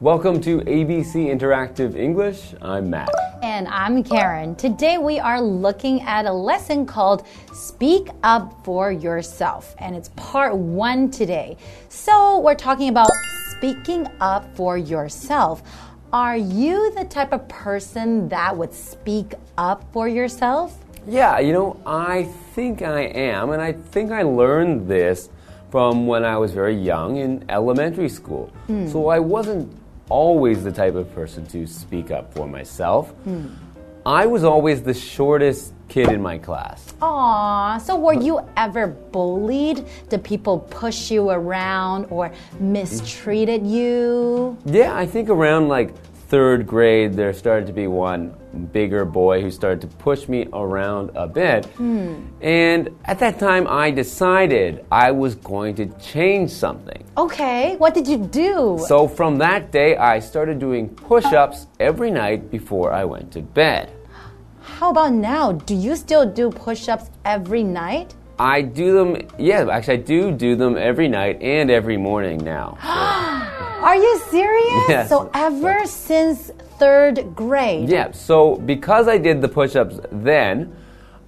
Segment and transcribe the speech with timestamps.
[0.00, 2.54] Welcome to ABC Interactive English.
[2.62, 3.10] I'm Matt.
[3.42, 4.54] And I'm Karen.
[4.54, 9.74] Today we are looking at a lesson called Speak Up for Yourself.
[9.78, 11.56] And it's part one today.
[11.88, 13.10] So we're talking about
[13.56, 15.64] speaking up for yourself.
[16.12, 20.78] Are you the type of person that would speak up for yourself?
[21.08, 22.22] Yeah, you know, I
[22.54, 25.28] think I am, and I think I learned this
[25.72, 28.52] from when I was very young in elementary school.
[28.68, 28.86] Hmm.
[28.86, 29.74] So I wasn't
[30.08, 33.12] always the type of person to speak up for myself.
[34.06, 36.94] I was always the shortest kid in my class.
[37.02, 39.84] Aw, so were you ever bullied?
[40.08, 44.56] Did people push you around or mistreated you?
[44.64, 45.92] Yeah, I think around like
[46.28, 48.34] third grade, there started to be one
[48.72, 51.64] bigger boy who started to push me around a bit.
[51.66, 52.26] Hmm.
[52.42, 57.02] And at that time, I decided I was going to change something.
[57.16, 58.78] Okay, what did you do?
[58.86, 63.40] So from that day, I started doing push ups every night before I went to
[63.40, 63.90] bed.
[64.60, 65.52] How about now?
[65.52, 68.14] Do you still do push ups every night?
[68.38, 72.78] I do them, yeah, actually, I do do them every night and every morning now.
[73.17, 73.17] So,
[73.88, 74.84] Are you serious?
[74.90, 75.08] Yes.
[75.08, 77.88] So, ever since third grade?
[77.88, 80.76] yeah, so because I did the push ups then,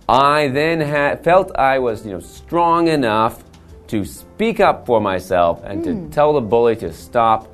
[0.07, 3.45] I then had, felt I was, you know, strong enough
[3.87, 6.11] to speak up for myself and to hmm.
[6.11, 7.49] tell the bully to stop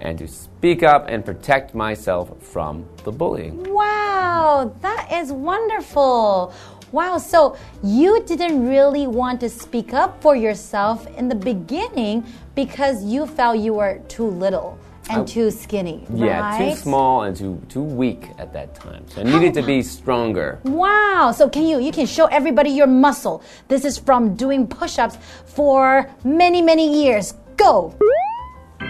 [0.00, 3.64] and to speak up and protect myself from the bullying.
[3.64, 6.54] Wow, that is wonderful.
[6.92, 13.02] Wow, so you didn't really want to speak up for yourself in the beginning because
[13.02, 14.78] you felt you were too little
[15.10, 16.74] and too skinny, Yeah, right?
[16.74, 19.04] too small and too too weak at that time.
[19.08, 20.60] So I needed to be stronger.
[20.64, 21.32] Wow.
[21.34, 23.42] So can you you can show everybody your muscle.
[23.68, 27.34] This is from doing push-ups for many many years.
[27.56, 27.94] Go.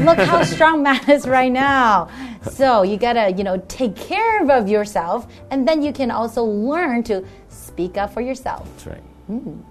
[0.00, 2.08] Look how strong Matt is right now.
[2.42, 7.02] So you gotta, you know, take care of yourself and then you can also learn
[7.04, 8.68] to speak up for yourself.
[8.76, 9.02] That's right.
[9.30, 9.64] Mm.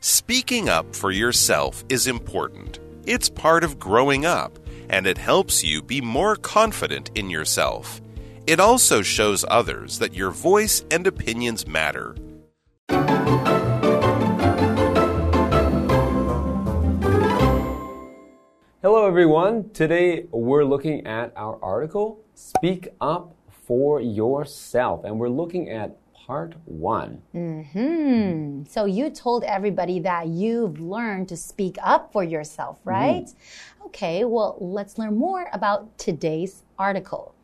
[0.00, 2.78] Speaking up for yourself is important.
[3.06, 4.58] It's part of growing up,
[4.88, 8.00] and it helps you be more confident in yourself.
[8.46, 12.14] It also shows others that your voice and opinions matter.
[19.14, 19.70] Everyone.
[19.70, 26.56] Today we're looking at our article Speak Up for Yourself and we're looking at part
[26.64, 27.22] 1.
[27.32, 28.68] Mhm.
[28.68, 33.32] So you told everybody that you've learned to speak up for yourself, right?
[33.86, 37.36] Okay, well, let's learn more about today's article.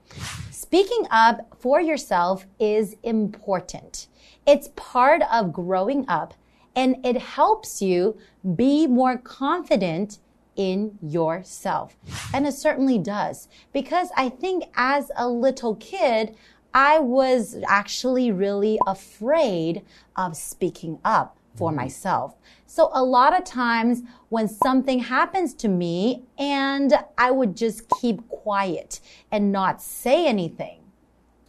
[0.51, 4.09] Speaking up for yourself is important.
[4.45, 6.35] It's part of growing up
[6.75, 8.17] and it helps you
[8.57, 10.19] be more confident
[10.57, 11.97] in yourself.
[12.35, 13.49] And it certainly does.
[13.73, 16.37] Because I think as a little kid,
[16.73, 19.83] I was actually really afraid
[20.17, 21.79] of speaking up for mm-hmm.
[21.79, 22.37] myself.
[22.67, 28.29] So a lot of times when something happens to me and I would just keep
[28.29, 29.01] quiet
[29.33, 30.77] and not say anything.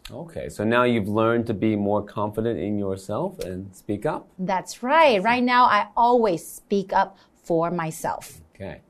[0.10, 4.28] Okay, so now you've learned to be more confident in yourself and speak up.
[4.40, 5.22] That's right.
[5.24, 8.42] Right now, I always speak up for myself.
[8.56, 8.82] Okay.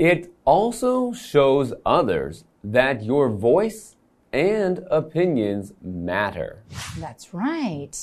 [0.00, 3.96] It also shows others that your voice
[4.32, 6.62] and opinions matter.
[6.98, 7.94] That's right.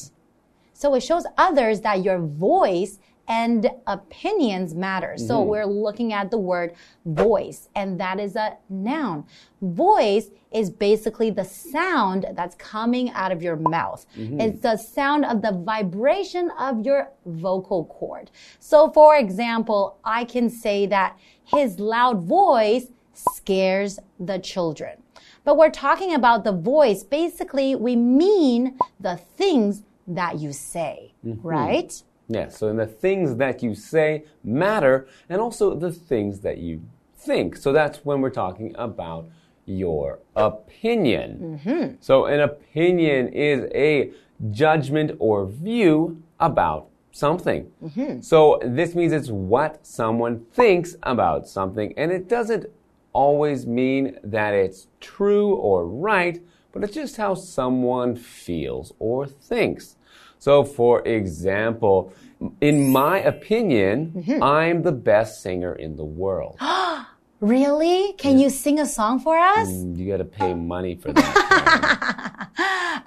[0.73, 5.17] So it shows others that your voice and opinions matter.
[5.17, 5.49] So mm-hmm.
[5.49, 6.73] we're looking at the word
[7.05, 9.25] voice, and that is a noun.
[9.61, 14.05] Voice is basically the sound that's coming out of your mouth.
[14.17, 14.39] Mm-hmm.
[14.39, 18.31] It's the sound of the vibration of your vocal cord.
[18.59, 25.03] So, for example, I can say that his loud voice scares the children.
[25.43, 27.03] But we're talking about the voice.
[27.03, 31.45] Basically, we mean the things that you say, mm-hmm.
[31.45, 32.03] right?
[32.29, 36.81] Yeah, so the things that you say matter and also the things that you
[37.15, 37.55] think.
[37.55, 39.29] So that's when we're talking about
[39.65, 41.61] your opinion.
[41.65, 41.95] Mm-hmm.
[41.99, 44.11] So an opinion is a
[44.51, 47.71] judgment or view about something.
[47.83, 48.21] Mm-hmm.
[48.21, 52.65] So this means it's what someone thinks about something, and it doesn't
[53.13, 56.41] always mean that it's true or right,
[56.71, 59.95] but it's just how someone feels or thinks.
[60.39, 62.13] So, for example,
[62.61, 64.43] in my opinion, mm-hmm.
[64.43, 66.57] I'm the best singer in the world.
[67.39, 68.13] Really?
[68.13, 69.69] Can you sing a song for us?
[69.69, 72.33] Mm, you got to pay money for that.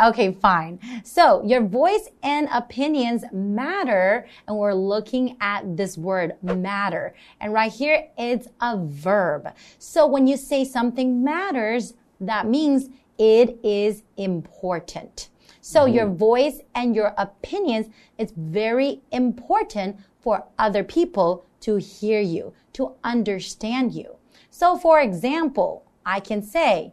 [0.00, 0.80] Okay, fine.
[1.04, 7.14] So your voice and opinions matter, and we're looking at this word matter.
[7.38, 9.52] And right here, it's a verb.
[9.78, 12.88] So when you say something matters, that means
[13.18, 15.28] it is important.
[15.70, 15.94] So mm-hmm.
[15.94, 22.94] your voice and your opinions is very important for other people to hear you, to
[23.04, 24.16] understand you.
[24.50, 26.92] So for example, I can say,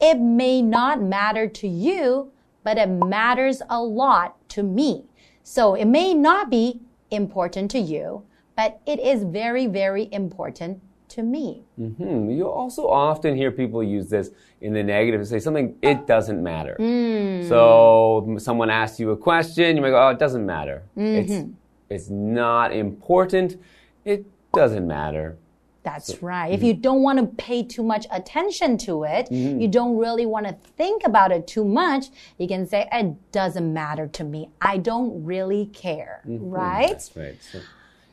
[0.00, 2.32] it may not matter to you,
[2.62, 5.04] but it matters a lot to me.
[5.42, 6.80] So it may not be
[7.10, 8.24] important to you,
[8.56, 10.80] but it is very, very important
[11.14, 11.62] to me.
[11.76, 12.28] Hmm.
[12.28, 14.30] You also often hear people use this
[14.60, 16.76] in the negative to say something, it doesn't matter.
[16.78, 17.48] Mm.
[17.48, 20.82] So someone asks you a question, you might go, oh, it doesn't matter.
[20.96, 21.52] It's, mm-hmm.
[21.88, 23.60] it's not important.
[24.04, 25.36] It doesn't matter.
[25.84, 26.50] That's right.
[26.50, 26.66] If mm-hmm.
[26.66, 29.60] you don't want to pay too much attention to it, mm-hmm.
[29.60, 32.06] you don't really want to think about it too much,
[32.38, 34.48] you can say, it doesn't matter to me.
[34.62, 36.22] I don't really care.
[36.24, 36.88] Right?
[36.88, 37.36] That's right.
[37.52, 37.60] So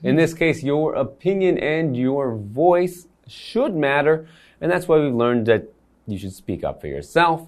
[0.04, 4.28] in this case, your opinion and your voice should matter.
[4.60, 5.72] And that's why we've learned that
[6.08, 7.48] you should speak up for yourself.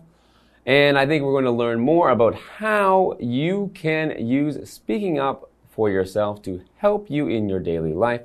[0.65, 5.49] And I think we're going to learn more about how you can use speaking up
[5.69, 8.21] for yourself to help you in your daily life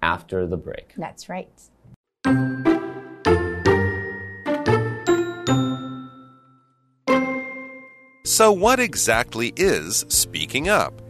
[0.00, 0.94] after the break.
[0.96, 1.48] That's right.
[8.26, 11.03] So, what exactly is speaking up?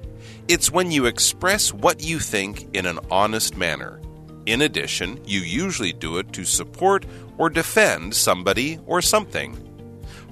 [0.46, 3.98] It's when you express what you think in an honest manner.
[4.44, 7.06] In addition, you usually do it to support
[7.38, 9.56] or defend somebody or something.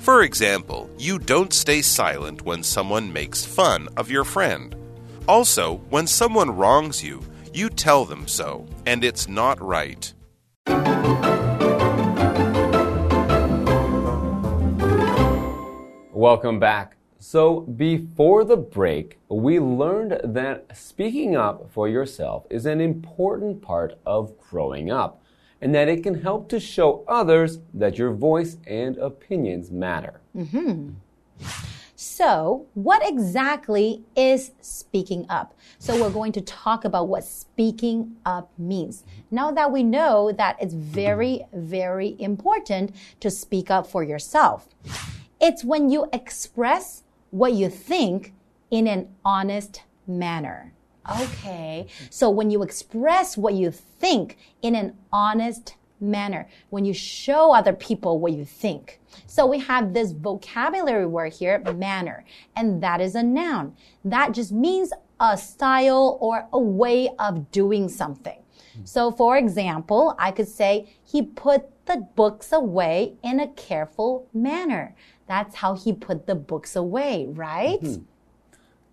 [0.00, 4.76] For example, you don't stay silent when someone makes fun of your friend.
[5.26, 7.23] Also, when someone wrongs you,
[7.55, 10.12] you tell them so, and it's not right.
[16.12, 16.97] Welcome back.
[17.25, 23.97] So, before the break, we learned that speaking up for yourself is an important part
[24.05, 25.23] of growing up,
[25.61, 30.21] and that it can help to show others that your voice and opinions matter.
[30.37, 30.95] Mm-hmm.
[31.95, 35.55] So, what exactly is speaking up?
[35.79, 39.05] So, we're going to talk about what speaking up means.
[39.31, 44.69] Now that we know that it's very, very important to speak up for yourself,
[45.41, 47.01] it's when you express
[47.32, 48.32] what you think
[48.70, 50.73] in an honest manner.
[51.20, 51.87] Okay.
[52.11, 57.73] So, when you express what you think in an honest manner, when you show other
[57.73, 59.00] people what you think.
[59.26, 62.25] So we have this vocabulary word here, manner,
[62.56, 63.76] and that is a noun.
[64.05, 68.38] That just means a style or a way of doing something.
[68.85, 74.94] So for example, I could say, he put the books away in a careful manner.
[75.26, 77.80] That's how he put the books away, right?
[77.80, 78.02] Hmm.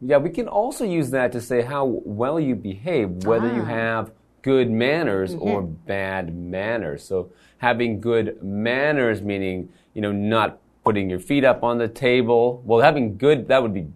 [0.02, 4.12] Yeah, we can also use that to say how well you behave, whether you have
[4.42, 7.04] good manners or bad manners.
[7.04, 12.64] So having good manners meaning, you know, not putting your feet up on the table.
[12.66, 13.88] Well, having good that would be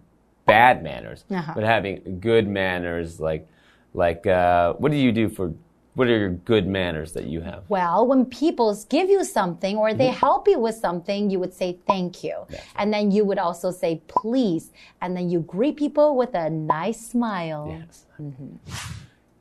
[0.44, 1.24] bad manners.
[1.30, 1.52] Uh-huh.
[1.54, 3.48] But having good manners like
[3.94, 5.54] like uh, what do you do for
[5.94, 7.64] what are your good manners that you have?
[7.68, 10.18] Well, when people give you something or they mm-hmm.
[10.18, 12.46] help you with something, you would say thank you.
[12.76, 14.72] And then you would also say please.
[15.00, 17.66] And then you greet people with a nice smile.
[17.78, 18.06] Yes.
[18.20, 18.56] Mm-hmm.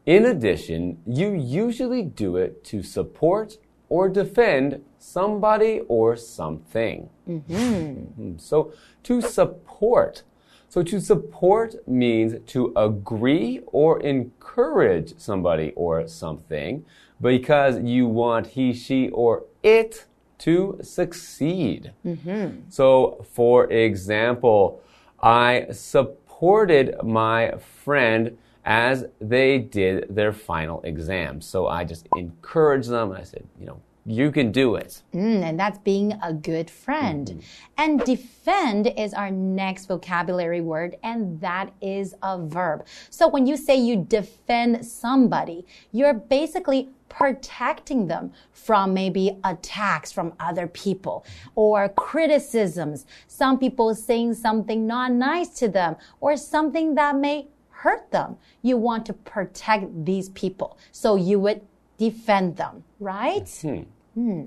[0.06, 3.58] In addition, you usually do it to support
[3.90, 7.10] or defend somebody or something.
[7.28, 10.24] Mm, So, to support.
[10.74, 16.84] So, to support means to agree or encourage somebody or something
[17.22, 20.08] because you want he, she, or it
[20.40, 21.92] to succeed.
[22.04, 22.62] Mm-hmm.
[22.70, 24.82] So, for example,
[25.22, 27.54] I supported my
[27.84, 31.40] friend as they did their final exam.
[31.40, 33.12] So I just encouraged them.
[33.12, 35.02] I said, you know, you can do it.
[35.14, 37.42] Mm, and that's being a good friend.
[37.78, 42.86] And defend is our next vocabulary word, and that is a verb.
[43.10, 50.34] So when you say you defend somebody, you're basically protecting them from maybe attacks from
[50.40, 51.24] other people
[51.56, 53.06] or criticisms.
[53.28, 58.38] Some people saying something not nice to them or something that may hurt them.
[58.62, 60.78] You want to protect these people.
[60.92, 61.62] So you would
[61.98, 63.50] defend them, right?
[63.62, 63.82] Hmm.
[64.14, 64.44] Hmm.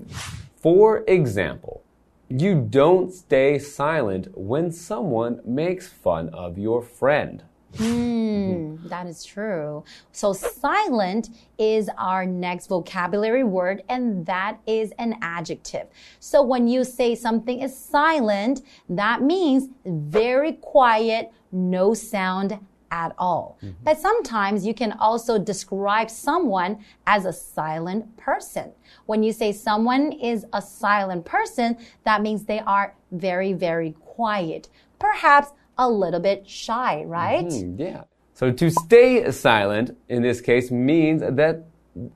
[0.55, 1.83] For example,
[2.29, 7.43] you don't stay silent when someone makes fun of your friend.
[7.77, 8.87] Hmm, mm-hmm.
[8.87, 9.83] that is true.
[10.11, 15.87] So silent is our next vocabulary word, and that is an adjective.
[16.19, 22.57] So when you say something is silent, that means very quiet, no sound
[22.91, 23.57] at all.
[23.61, 23.83] Mm-hmm.
[23.83, 28.71] But sometimes you can also describe someone as a silent person.
[29.05, 34.69] When you say someone is a silent person, that means they are very, very quiet.
[34.99, 37.51] Perhaps a little bit shy, right?
[37.51, 38.03] Hmm, yeah.
[38.33, 41.63] So to stay silent in this case means that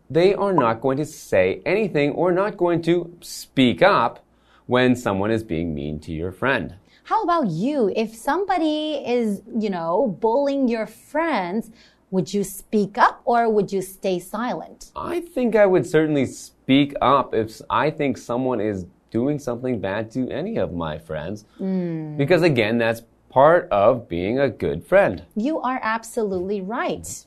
[0.09, 4.23] they are not going to say anything or not going to speak up
[4.67, 6.75] when someone is being mean to your friend.
[7.11, 7.91] How about you?
[7.93, 11.69] If somebody is, you know, bullying your friends,
[12.09, 14.91] would you speak up or would you stay silent?
[14.95, 20.09] I think I would certainly speak up if I think someone is doing something bad
[20.11, 21.43] to any of my friends.
[21.57, 22.15] Hmm.
[22.15, 25.25] Because again, that's part of being a good friend.
[25.35, 27.25] You are absolutely right.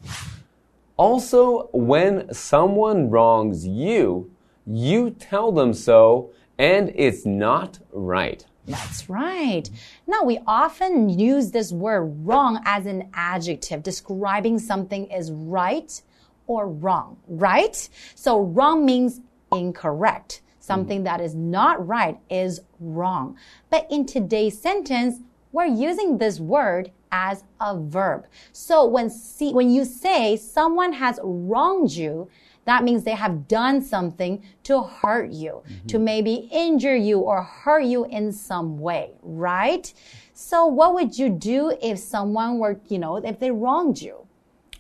[0.97, 4.31] Also, when someone wrongs you,
[4.67, 8.47] you tell them so, and it's not right.
[8.67, 9.69] That's right.
[10.07, 16.01] Now, we often use this word wrong as an adjective describing something is right
[16.47, 17.89] or wrong, right?
[18.15, 19.21] So, wrong means
[19.53, 20.41] incorrect.
[20.61, 21.05] Something mm-hmm.
[21.05, 23.37] that is not right is wrong.
[23.69, 25.17] But in today's sentence,
[25.53, 28.27] we're using this word as a verb.
[28.53, 32.31] So, when, see, when you say someone has wronged you,
[32.65, 35.87] that means they have done something to hurt you, mm-hmm.
[35.87, 39.93] to maybe injure you or hurt you in some way, right?
[40.33, 44.27] So what would you do if someone were, you know, if they wronged you?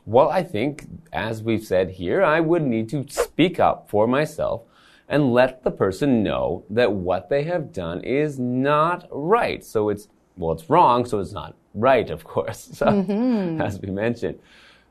[0.07, 4.62] Well, I think, as we've said here, I would need to speak up for myself
[5.09, 9.64] and let the person know that what they have done is not right.
[9.64, 13.61] So it's, well, it's wrong, so it's not right, of course, so, mm-hmm.
[13.61, 14.38] as we mentioned.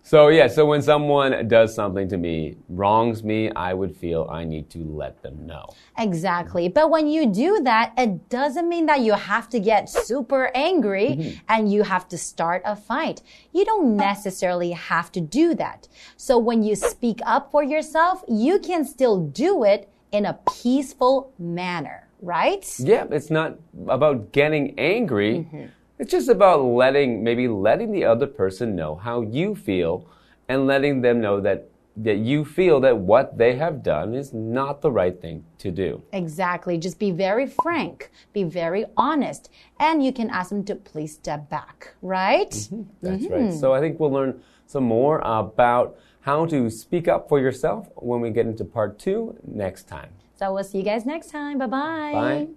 [0.06, 4.44] So, yeah, so when someone does something to me, wrongs me, I would feel I
[4.44, 5.66] need to let them know.
[5.98, 6.68] Exactly.
[6.68, 11.12] But when you do that, it doesn't mean that you have to get super angry
[11.12, 11.40] mm-hmm.
[11.48, 13.22] and you have to start a fight.
[13.54, 15.88] You don't necessarily have to do that.
[16.18, 21.34] So when you speak up for yourself, you can still do it in a peaceful
[21.40, 22.70] manner, right?
[22.78, 23.58] Yeah, it's not
[23.88, 25.48] about getting angry.
[25.50, 25.66] Mm-hmm.
[26.00, 30.08] It's just about letting, maybe letting the other person know how you feel
[30.48, 34.82] and letting them know that, that you feel that what they have done is not
[34.82, 36.02] the right thing to do.
[36.12, 36.78] Exactly.
[36.78, 41.50] Just be very frank, be very honest, and you can ask them to please step
[41.50, 42.50] back, right?
[42.50, 42.82] Mm-hmm.
[43.02, 43.42] That's right.
[43.42, 43.60] Mm-hmm.
[43.60, 48.22] So I think we'll learn some more about how to speak up for yourself when
[48.22, 50.10] we get into part two next time.
[50.36, 51.60] So we'll see you guys next time.
[51.60, 52.12] Bye-bye.
[52.14, 52.48] Bye.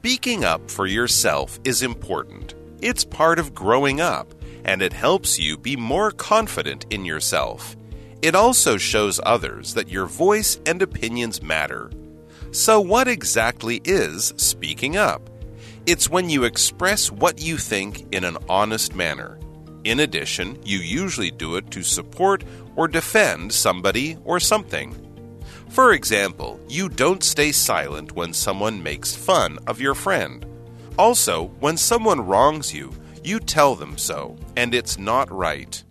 [0.00, 2.54] Speaking up for yourself is important.
[2.80, 4.32] It's part of growing up,
[4.64, 7.76] and it helps you be more confident in yourself.
[8.22, 11.90] It also shows others that your voice and opinions matter.
[12.50, 15.28] So, what exactly is speaking up?
[15.84, 19.38] It's when you express what you think in an honest manner.
[19.84, 22.42] In addition, you usually do it to support
[22.74, 25.09] or defend somebody or something.
[25.69, 30.45] For example, you don't stay silent when someone makes fun of your friend.
[30.97, 32.91] Also, when someone wrongs you,
[33.23, 35.83] you tell them so, and it's not right.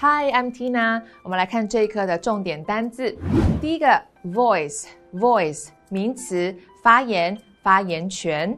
[0.00, 1.02] Hi, I'm Tina。
[1.22, 3.16] 我们来看这一课的重点单字。
[3.60, 8.56] 第一个，voice，voice 名词，发言、发言权。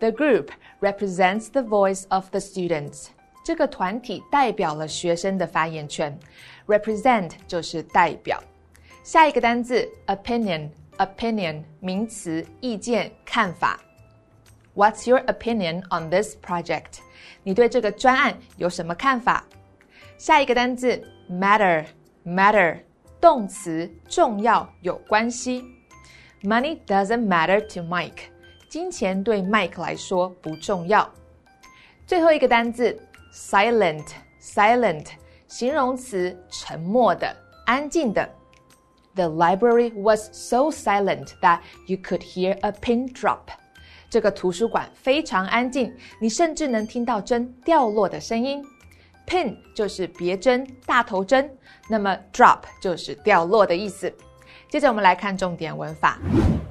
[0.00, 0.48] The group
[0.80, 3.06] represents the voice of the students。
[3.47, 6.19] 这个团体代表了学生的发言权。
[6.67, 8.43] Represent 就是代表。
[9.05, 13.79] 下一个单字，opinion，opinion 名词，意见、看法。
[14.75, 16.99] What's your opinion on this project？
[17.41, 19.45] 你对这个专案有什么看法？
[20.17, 21.01] 下一个单字
[21.31, 22.79] matter，matter
[23.21, 25.63] 动词，重要，有关系。
[26.43, 28.23] Money doesn't matter to Mike，
[28.67, 31.09] 金钱对 Mike 来说不重要。
[32.05, 32.97] 最后一个单字
[33.37, 35.05] silent，silent
[35.47, 38.27] 形容词，沉默的，安静的。
[39.13, 43.41] The library was so silent that you could hear a pin drop。
[44.09, 48.63] 这个图书馆非常安静，你甚至能听到针掉落的声音。
[49.27, 51.49] Pin 就是别针、大头针，
[51.89, 54.11] 那么 drop 就是掉落的意思。
[54.69, 56.17] 接着我们来看重点文法。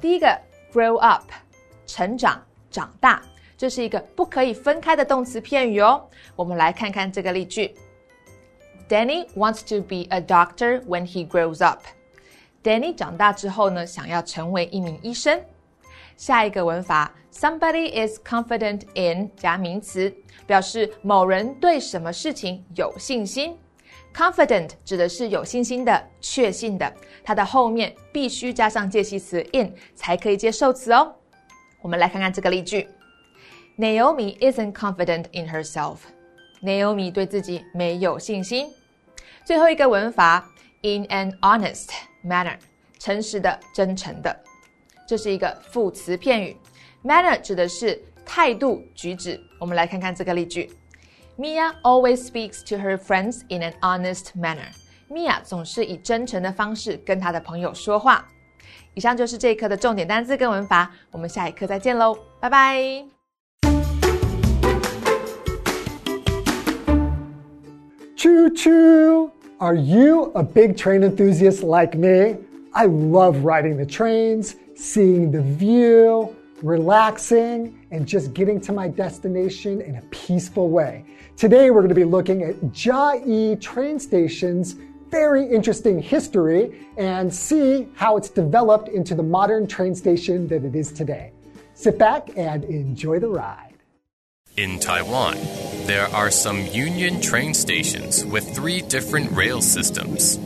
[0.01, 0.27] 第一个
[0.73, 1.23] grow up，
[1.85, 3.21] 成长、长大，
[3.57, 6.07] 这是一个不可以分开的动词片语哦。
[6.35, 7.75] 我们来看看这个例句。
[8.87, 11.81] Danny wants to be a doctor when he grows up.
[12.63, 15.41] Danny 长大之后呢，想要成为一名医生。
[16.15, 20.13] 下一个文法，somebody is confident in 加名词，
[20.45, 23.57] 表示某人对什么事情有信心。
[24.13, 26.91] Confident 指的是有信心的、确信的，
[27.23, 31.13] 它的后面必须加上介系词 in 才可以接受词哦。
[31.81, 32.87] 我们来看看这个例句
[33.77, 35.97] ：Naomi isn't confident in herself.
[36.61, 38.69] Naomi 对自己没有信心。
[39.45, 40.49] 最后一个文法
[40.81, 41.89] ，in an honest
[42.25, 42.57] manner，
[42.99, 44.35] 诚实的、真诚的，
[45.07, 46.57] 这是一个副词片语。
[47.03, 49.39] manner 指的是态度、举止。
[49.59, 50.71] 我们来看看这个例句。
[51.37, 54.73] Mia always speaks to her friends in an honest manner.
[55.07, 58.27] Mia 总是以真诚的方式跟她的朋友说话。
[58.95, 63.16] 以上就是这一课的重点单词跟文法，我们下一课再见喽，拜拜。
[68.17, 69.31] Choo choo!
[69.59, 72.35] Are you a big train enthusiast like me?
[72.73, 79.81] I love riding the trains, seeing the view, relaxing, and just getting to my destination
[79.81, 81.05] in a peaceful way.
[81.35, 84.77] Today, we're going to be looking at Jiayi train station's
[85.11, 90.75] very interesting history and see how it's developed into the modern train station that it
[90.75, 91.33] is today.
[91.75, 93.75] Sit back and enjoy the ride.
[94.55, 95.37] In Taiwan,
[95.87, 100.37] there are some Union train stations with three different rail systems.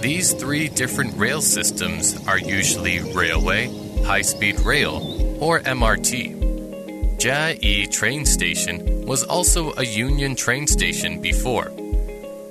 [0.00, 3.66] These three different rail systems are usually railway,
[4.04, 5.02] high speed rail,
[5.40, 7.18] or MRT.
[7.18, 11.72] Jiayi train station was also a Union train station before,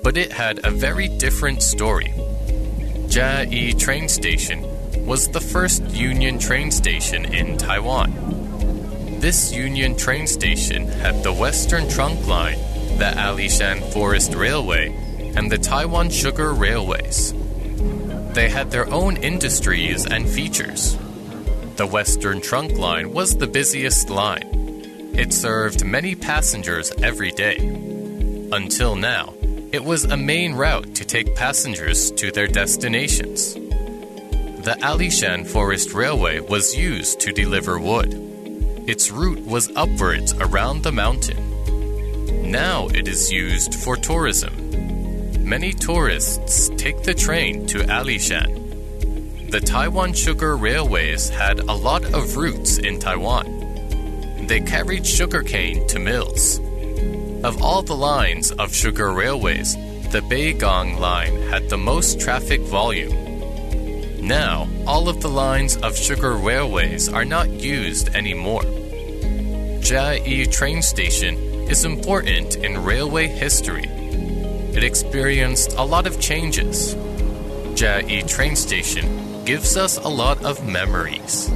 [0.02, 2.12] but it had a very different story.
[3.08, 4.68] Jiayi train station
[5.06, 8.37] was the first Union train station in Taiwan.
[9.20, 12.58] This Union train station had the Western Trunk Line,
[12.98, 14.94] the Alishan Forest Railway,
[15.34, 17.34] and the Taiwan Sugar Railways.
[18.34, 20.96] They had their own industries and features.
[21.74, 25.10] The Western Trunk Line was the busiest line.
[25.14, 27.56] It served many passengers every day.
[28.52, 29.34] Until now,
[29.72, 33.54] it was a main route to take passengers to their destinations.
[33.54, 38.27] The Alishan Forest Railway was used to deliver wood.
[38.88, 42.50] Its route was upwards around the mountain.
[42.50, 44.54] Now it is used for tourism.
[45.44, 49.50] Many tourists take the train to Alishan.
[49.50, 53.58] The Taiwan Sugar Railways had a lot of routes in Taiwan
[54.48, 56.58] they carried sugarcane to mills.
[57.44, 59.74] Of all the lines of sugar railways,
[60.10, 63.12] the Beigang line had the most traffic volume.
[64.26, 68.64] Now, all of the lines of sugar railways are not used anymore.
[69.80, 71.36] Jiayi train station
[71.68, 73.84] is important in railway history.
[73.84, 76.94] It experienced a lot of changes.
[77.74, 81.50] Jiayi train station gives us a lot of memories.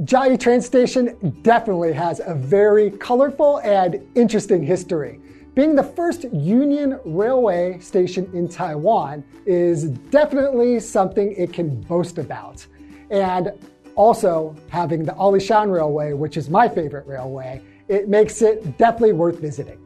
[0.00, 5.20] Jiayi train station definitely has a very colorful and interesting history.
[5.54, 12.66] Being the first Union Railway station in Taiwan is definitely something it can boast about.
[13.10, 13.52] And
[13.94, 19.40] also having the Alishan Railway, which is my favorite railway, it makes it definitely worth
[19.40, 19.78] visiting.